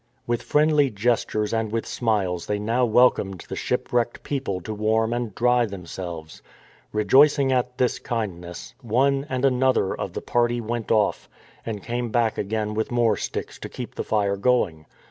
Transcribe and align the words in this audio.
With 0.25 0.41
friendly 0.41 0.89
gestures 0.89 1.53
and 1.53 1.71
with 1.71 1.85
smiles 1.85 2.47
they 2.47 2.57
now 2.57 2.85
welcomed 2.85 3.45
the 3.47 3.55
ship 3.55 3.93
wrecked 3.93 4.23
people 4.23 4.59
to 4.61 4.73
warm 4.73 5.13
and 5.13 5.35
dry 5.35 5.67
themselves. 5.67 6.41
Re 6.91 7.05
joicing 7.05 7.51
at 7.51 7.73
his 7.77 7.99
kindness, 7.99 8.73
one 8.81 9.27
and 9.29 9.45
another 9.45 9.93
of 9.95 10.13
the 10.13 10.21
party 10.23 10.59
went 10.59 10.89
off 10.91 11.29
and 11.67 11.83
came 11.83 12.09
back 12.09 12.39
again 12.39 12.73
with 12.73 12.89
more 12.89 13.15
sticks 13.15 13.59
to 13.59 13.69
keep 13.69 13.93
the 13.93 14.03
fire 14.03 14.37
going. 14.37 14.87